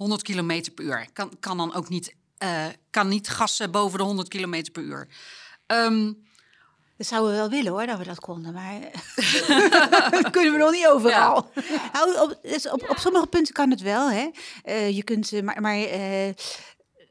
[0.02, 1.08] 100 km per uur.
[1.14, 5.08] Kan, kan dan ook niet, eh, kan niet gassen boven de 100 km per uur.
[5.66, 6.14] Ehm,
[6.98, 8.80] Dat zouden we wel willen hoor, dat we dat konden, maar
[10.12, 11.52] dat kunnen we nog niet overal.
[11.94, 14.30] Nou, op, dus op, op sommige punten kan het wel, hè.
[14.64, 15.88] Eh, je kunt, eh, maar, maar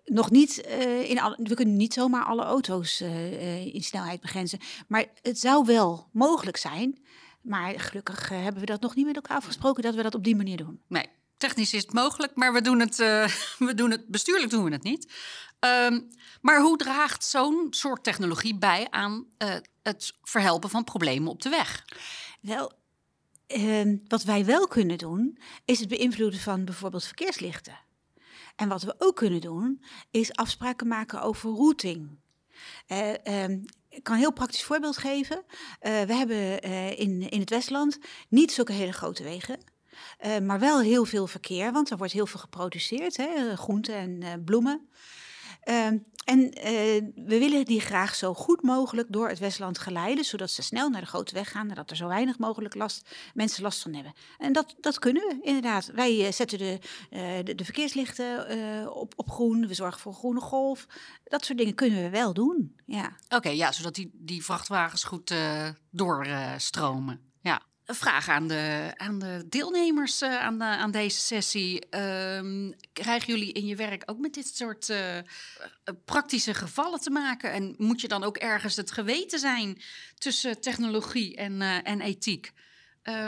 [0.05, 0.57] nog niet,
[1.05, 3.01] in alle, we kunnen niet zomaar alle auto's
[3.73, 4.59] in snelheid begrenzen.
[4.89, 6.99] Maar het zou wel mogelijk zijn,
[7.43, 10.37] maar gelukkig hebben we dat nog niet met elkaar afgesproken dat we dat op die
[10.37, 10.81] manier doen.
[10.87, 11.07] Nee,
[11.41, 13.29] technisch is het mogelijk, maar we doen het, eh,
[13.69, 15.13] we doen het bestuurlijk doen we het niet.
[15.59, 16.01] Ehm,
[16.41, 21.49] maar hoe draagt zo'n soort technologie bij aan eh, het verhelpen van problemen op de
[21.49, 21.85] weg?
[22.41, 22.73] Wel,
[23.47, 27.79] ehm, wat wij wel kunnen doen, is het beïnvloeden van bijvoorbeeld verkeerslichten.
[28.57, 32.19] En wat we ook kunnen doen, is afspraken maken over routing.
[32.87, 35.45] Eh, ehm, ik kan een heel praktisch voorbeeld geven.
[35.81, 36.61] We hebben
[36.97, 37.99] in, in het Westland
[38.29, 39.61] niet zulke hele grote wegen.
[40.19, 44.23] Eh, maar wel heel veel verkeer, want er wordt heel veel geproduceerd, hè, groenten en
[44.23, 44.89] eh, bloemen.
[45.61, 46.73] Ehm, en eh,
[47.15, 51.01] we willen die graag zo goed mogelijk door het Westland geleiden, zodat ze snel naar
[51.01, 54.13] de grote weg gaan en dat er zo weinig mogelijk last, mensen last van hebben.
[54.39, 55.87] En dat, dat kunnen we inderdaad.
[55.87, 56.79] Wij eh, zetten de,
[57.11, 60.87] eh, de, de verkeerslichten eh, op, op groen, we zorgen voor groene golf.
[61.25, 62.77] Dat soort dingen kunnen we wel doen.
[62.87, 63.17] Ja.
[63.29, 67.30] Oké, ja, zodat die, die vrachtwagens goed eh, doorstromen.
[67.95, 71.89] Vraag aan de, aan de deelnemers eh, aan, de, aan deze sessie.
[71.89, 75.25] Ehm, krijgen jullie in je werk ook met dit soort eh, eh,
[76.05, 77.53] praktische gevallen te maken?
[77.53, 79.83] En moet je dan ook ergens het geweten zijn
[80.19, 82.53] tussen technologie en, en ethiek?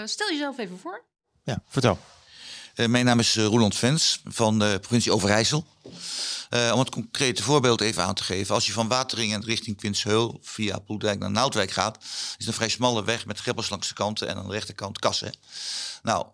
[0.05, 1.05] Stel jezelf even voor.
[1.43, 1.99] Ja, vertel.
[2.75, 5.67] Eh, mijn naam is uh, Roland Vens van de provincie Overijssel.
[6.51, 8.55] Uh, om het concrete voorbeeld even aan te geven.
[8.55, 11.99] Als je van Wateringen richting Quintsheul via Poeldijk naar Naaldwijk gaat...
[12.03, 14.99] is het een vrij smalle weg met greppels langs de kanten en aan de rechterkant
[14.99, 15.35] kassen.
[16.03, 16.27] Nou,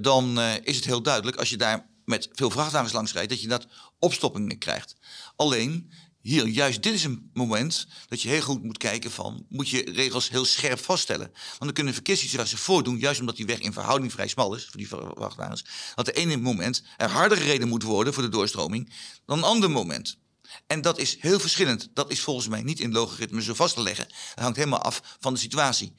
[0.00, 3.30] dan is het heel duidelijk als je daar met veel vrachtwagens langs rijdt...
[3.30, 3.66] dat je dat
[3.98, 4.96] opstoppingen krijgt.
[5.36, 9.46] Alleen, hier, juist dit is een moment dat je heel goed moet kijken van...
[9.48, 11.30] moet je regels heel scherp vaststellen.
[11.32, 12.98] Want dan kunnen verkeerssituaties voordoen...
[12.98, 15.64] juist omdat die weg in verhouding vrij smal is voor die vrachtwagens...
[15.94, 18.92] dat de ene moment er harder gereden moet worden voor de doorstroming...
[19.26, 20.18] dan een ander moment.
[20.66, 21.88] En dat is heel verschillend.
[21.94, 24.06] Dat is volgens mij niet in logaritme zo vast te leggen.
[24.08, 25.94] Dat hangt helemaal af van de situatie.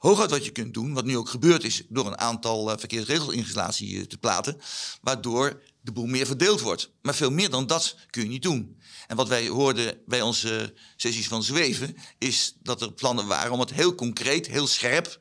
[0.00, 1.82] Hooguit wat je kunt doen, wat nu ook gebeurd is...
[1.88, 4.60] door een aantal uh, verkeersregelinstallatie uh, te platen...
[5.00, 6.90] waardoor de boel meer verdeeld wordt.
[7.02, 8.80] Maar veel meer dan dat kun je niet doen.
[9.06, 13.60] En wat wij hoorden bij onze sessies van Zweven, is dat er plannen waren om
[13.60, 15.20] het heel concreet, heel scherp,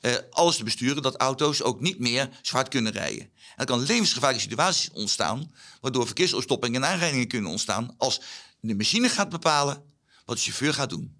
[0.00, 3.22] eh, alles te besturen, dat auto's ook niet meer zwart kunnen rijden.
[3.22, 8.20] En er kan levensgevaarlijke situaties ontstaan, waardoor verkeersopstoppingen en aanrijdingen kunnen ontstaan, als
[8.60, 9.82] de machine gaat bepalen
[10.24, 11.16] wat de chauffeur gaat doen.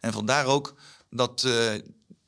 [0.00, 1.46] En vandaar ook dat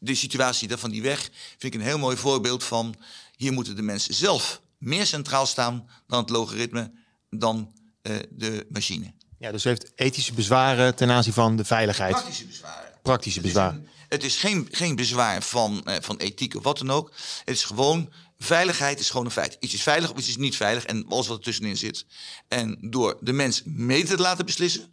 [0.01, 2.95] de situatie van die weg, vind ik een heel mooi voorbeeld van,
[3.37, 6.93] hier moeten de mensen zelf meer centraal staan dan het logaritme,
[7.31, 9.13] dan uh, de machine.
[9.39, 12.13] Ja, dus heeft ethische bezwaren ten aanzien van de veiligheid.
[12.13, 12.93] Praktische bezwaren.
[13.03, 13.89] Praktische bezwaren.
[14.09, 17.13] Het is geen, geen bezwaar van, uh, van ethiek of wat dan ook.
[17.45, 19.57] Het is gewoon, veiligheid is gewoon een feit.
[19.61, 22.07] Iets is veilig of iets is niet veilig en alles wat er tussenin zit.
[22.49, 24.89] En door de mens mee te laten beslissen,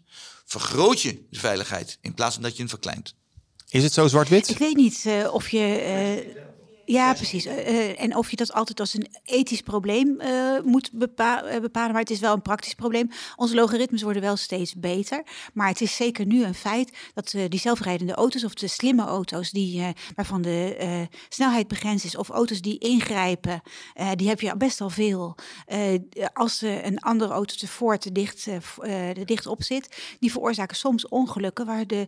[0.46, 3.16] vergroot je de veiligheid in plaats van dat je hem verkleint.
[3.70, 4.50] Is het zo zwart-wit?
[4.50, 6.24] Ik weet niet uh, of je...
[6.28, 6.47] Uh,
[6.90, 7.46] ja, precies.
[7.46, 12.02] Uh, en of je dat altijd als een ethisch probleem uh, moet bepa bepalen, maar
[12.02, 13.10] het is wel een praktisch probleem.
[13.36, 15.24] Onze logaritmes worden wel steeds beter,
[15.54, 19.04] maar het is zeker nu een feit dat uh, die zelfrijdende auto's of de slimme
[19.04, 19.84] auto's, die,
[20.16, 23.62] waarvan de snelheid begrensd is, of auto's die ingrijpen,
[24.16, 25.36] die heb je best al veel.
[26.34, 27.56] als een andere auto
[27.98, 32.08] te dicht, te dicht op zit, die veroorzaken soms ongelukken waar de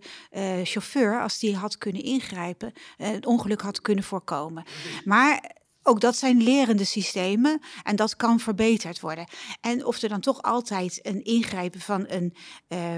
[0.64, 4.68] chauffeur, als die had kunnen ingrijpen, het ongeluk had kunnen voorkomen.
[5.06, 9.28] Maar ook dat zijn lerende systemen en dat kan verbeterd worden.
[9.62, 12.36] En of er dan toch altijd een ingrijpen van een,
[12.68, 12.96] uh,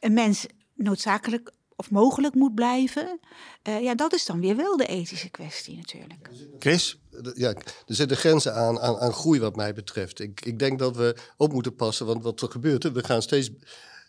[0.00, 3.20] een mens noodzakelijk of mogelijk moet blijven,
[3.68, 6.30] uh, ja, dat is dan weer wel de ethische kwestie natuurlijk.
[6.58, 7.00] Chris?
[7.34, 7.48] Ja,
[7.86, 10.20] er zitten grenzen aan, aan, aan groei wat mij betreft.
[10.20, 13.50] Ik, ik denk dat we op moeten passen, want wat er gebeurt, we gaan steeds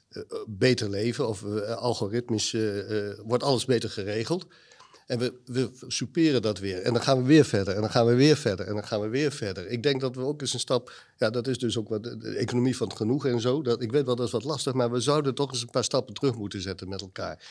[0.09, 2.55] uh, beter leven of algoritmisch
[3.25, 4.47] wordt alles beter geregeld.
[5.07, 6.81] En we, we superen dat weer.
[6.81, 7.75] En dan gaan we weer verder.
[7.75, 8.67] En dan gaan we weer verder.
[8.67, 9.67] En dan gaan we weer verder.
[9.67, 10.93] Ik denk dat we ook eens een stap.
[11.17, 13.61] Ja, dat is dus ook wat de, economie van het genoeg en zo.
[13.61, 14.73] Dat, ik weet wel, dat is wat lastig.
[14.73, 17.45] Maar we zouden toch eens een paar stappen terug moeten zetten met elkaar.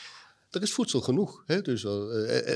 [0.55, 1.43] Er is voedsel genoeg.
[1.45, 1.61] Hè?
[1.61, 2.55] Dus uh, uh,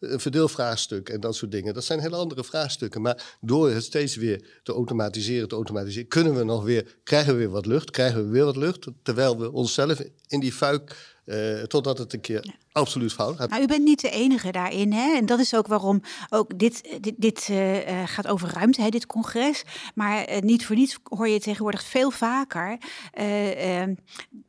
[0.00, 1.74] een verdeelvraagstuk en dat soort dingen.
[1.74, 3.02] Dat zijn hele andere vraagstukken.
[3.02, 7.38] Maar door het steeds weer te automatiseren, te automatiseren, kunnen we nog weer, krijgen we
[7.38, 8.86] weer wat lucht, krijgen we weer wat lucht.
[9.02, 12.52] Terwijl we onszelf in die fuik uh, totdat het een keer ja.
[12.72, 13.50] absoluut fout gaat.
[13.50, 14.92] Nou, u bent niet de enige daarin.
[14.92, 15.16] Hè?
[15.16, 19.06] En dat is ook waarom ook dit, dit, dit uh, gaat over ruimte, hè, dit
[19.06, 19.62] congres.
[19.94, 22.78] Maar uh, niet voor niets hoor je tegenwoordig veel vaker.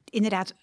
[0.09, 0.53] inderdaad,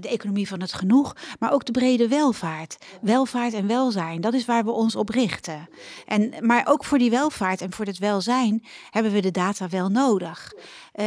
[0.00, 2.76] de economie van het genoeg, maar ook de brede welvaart.
[3.00, 5.68] Welvaart en welzijn, dat is waar we ons op richten.
[6.06, 9.88] En, maar ook voor die welvaart en voor het welzijn hebben we de data wel
[9.88, 10.52] nodig.
[10.94, 11.06] Uh,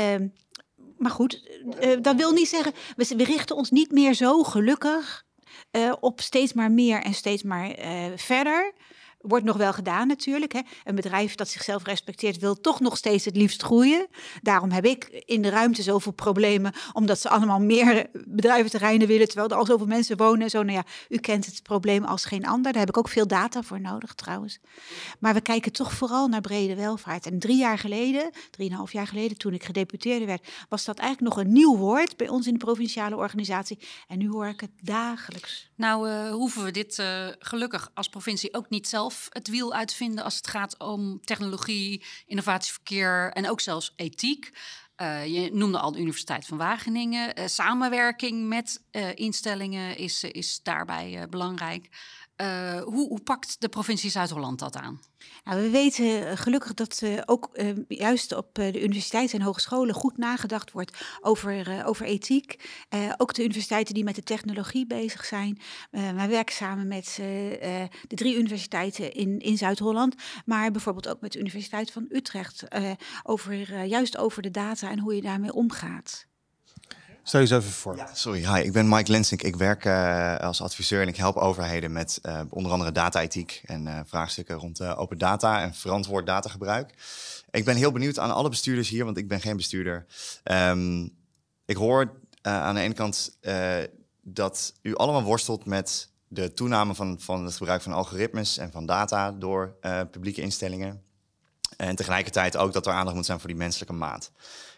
[0.97, 1.49] maar goed,
[1.81, 5.25] uh, dat wil niet zeggen, we, richten ons niet meer zo gelukkig
[5.71, 7.75] uh, op steeds maar meer en steeds maar
[8.15, 8.73] verder.
[9.21, 10.53] Wordt nog wel gedaan natuurlijk.
[10.53, 10.59] Hè.
[10.83, 14.07] Een bedrijf dat zichzelf respecteert wil toch nog steeds het liefst groeien.
[14.41, 19.49] Daarom heb ik in de ruimte zoveel problemen, omdat ze allemaal meer bedrijventerreinen willen, terwijl
[19.49, 20.49] er al zoveel mensen wonen.
[20.49, 22.71] Zo, nou ja, u kent het probleem als geen ander.
[22.71, 24.59] Daar heb ik ook veel data voor nodig trouwens.
[25.19, 27.25] Maar we kijken toch vooral naar brede welvaart.
[27.25, 31.45] En drie jaar geleden, drieënhalf jaar geleden, toen ik gedeputeerde werd, was dat eigenlijk nog
[31.45, 33.79] een nieuw woord bij ons in de provinciale organisatie.
[34.07, 35.69] En nu hoor ik het dagelijks.
[35.75, 40.23] Nou, uh, hoeven we dit uh, gelukkig als provincie ook niet zelf het wiel uitvinden
[40.23, 44.51] als het gaat om technologie, innovatieverkeer en ook zelfs ethiek.
[45.01, 47.39] Uh, je noemde al de Universiteit van Wageningen.
[47.39, 51.89] Uh, samenwerking met uh, instellingen is, is daarbij belangrijk.
[52.83, 54.99] Hoe, hoe, pakt de provincie Zuid-Holland dat aan?
[55.43, 57.49] Nou, we weten gelukkig dat ook
[57.87, 62.69] juist op de universiteiten en hogescholen goed nagedacht wordt over, over ethiek.
[63.17, 65.59] ook de universiteiten die met de technologie bezig zijn.
[65.91, 67.13] wij werken samen met
[68.07, 70.15] de drie universiteiten in, in Zuid-Holland,
[70.45, 72.63] maar bijvoorbeeld ook met de Universiteit van Utrecht
[73.23, 76.29] over, juist over de data en hoe je daarmee omgaat.
[77.31, 78.09] Stel je eens even voor.
[78.13, 79.41] Sorry, hi, ik ben Mike Lensink.
[79.41, 83.85] Ik werk uh, als adviseur en ik help overheden met uh, onder andere data-ethiek en
[83.85, 86.93] uh, vraagstukken rond open data en verantwoord datagebruik.
[87.51, 90.05] Ik ben heel benieuwd aan alle bestuurders hier, want ik ben geen bestuurder.
[90.43, 91.15] Um,
[91.65, 92.11] ik hoor
[92.41, 93.37] aan de ene kant
[94.21, 98.85] dat u allemaal worstelt met de toename van, van het gebruik van algoritmes en van
[98.85, 99.75] data door
[100.11, 101.03] publieke instellingen.
[101.81, 104.31] En tegelijkertijd ook dat er aandacht moet zijn voor die menselijke maat.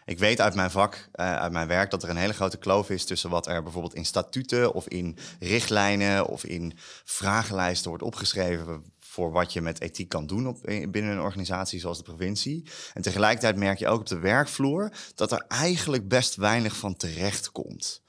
[0.04, 2.90] Ik weet uit mijn vak, uh, uit mijn werk, dat er een hele grote kloof
[2.90, 6.72] is tussen wat er bijvoorbeeld in statuten of in richtlijnen of in
[7.04, 11.98] vragenlijsten wordt opgeschreven voor wat je met ethiek kan doen op, binnen een organisatie zoals
[11.98, 12.68] de provincie.
[12.94, 17.52] En tegelijkertijd merk je ook op de werkvloer dat er eigenlijk best weinig van terecht
[17.52, 18.02] komt.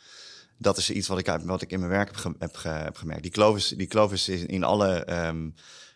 [0.57, 3.23] Dat is iets wat ik, wat ik in mijn werk heb, heb, heb gemerkt.
[3.23, 5.53] Die kloof is, die kloof is in alle um,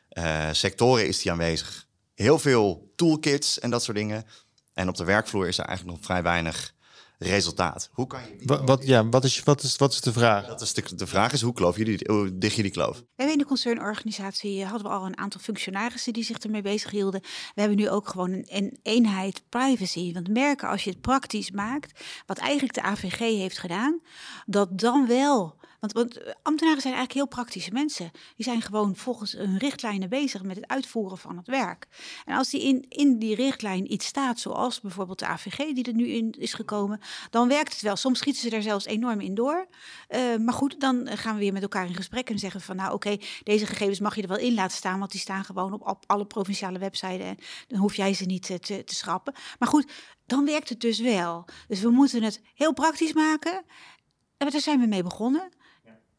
[0.10, 1.88] uh, sectoren is die aanwezig.
[2.22, 4.26] Heel veel toolkits en dat soort dingen.
[4.74, 6.74] En op de werkvloer is er eigenlijk nog vrij weinig
[7.18, 7.90] resultaat.
[7.92, 10.48] Hoe kan je wat, wat, ja, wat, is, wat, is, wat is de vraag?
[10.48, 12.98] Dat is de, de vraag is, hoe, kloof je die, hoe dicht je die kloof?
[12.98, 16.92] We hebben in de concernorganisatie hadden we al een aantal functionarissen die zich ermee bezig
[16.92, 17.22] hielden.
[17.56, 20.14] We hebben nu ook gewoon een, een eenheid privacy.
[20.14, 24.02] Want merken als je het praktisch maakt, wat eigenlijk de AVG heeft gedaan,
[24.46, 28.12] dat dan wel want, eh, ambtenaren zijn eigenlijk heel praktische mensen.
[28.36, 31.88] Die zijn gewoon volgens hun richtlijnen bezig met het uitvoeren van het werk.
[32.26, 35.94] En als die in, in die richtlijn iets staat, zoals bijvoorbeeld de AVG die er
[35.94, 37.00] nu in is gekomen,
[37.30, 37.96] dan werkt het wel.
[37.96, 39.68] Soms schieten ze er zelfs enorm in door.
[40.10, 42.94] Uh, maar goed, dan gaan we weer met elkaar in gesprek en zeggen van nou
[42.94, 45.88] oké, deze gegevens mag je er wel in laten staan, want die staan gewoon op,
[45.88, 49.34] op alle provinciale websites en dan hoef jij ze niet te, te, te schrappen.
[49.60, 49.92] Maar goed,
[50.26, 51.46] dan werkt het dus wel.
[51.68, 53.64] Dus we moeten het heel praktisch maken.
[54.38, 55.50] En daar zijn we mee begonnen.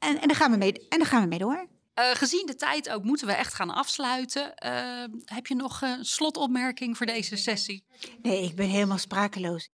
[0.00, 1.66] En, en, daar, gaan we mee, en daar gaan we mee door.
[1.98, 4.52] Uh, gezien de tijd ook moeten we echt gaan afsluiten.
[4.64, 7.84] Uh, heb je nog een slotopmerking voor deze sessie?
[8.22, 9.68] Nee, ik ben helemaal sprakeloos.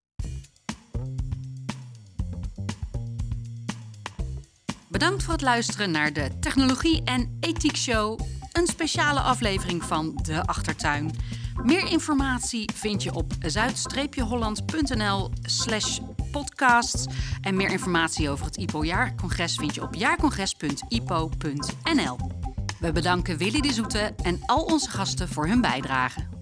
[4.89, 8.21] Bedankt voor het luisteren naar de Technologie en Ethiek Show.
[8.53, 11.11] Een speciale aflevering van De Achtertuin.
[11.63, 15.99] Meer informatie vind je op zuid-holland.nl slash
[16.31, 17.07] podcasts.
[17.41, 22.17] En meer informatie over het IPO-jaarcongres vind je op jaarcongres.ipo.nl.
[22.81, 26.36] We bedanken Willy de Zoete en al onze gasten voor hun bijdrage.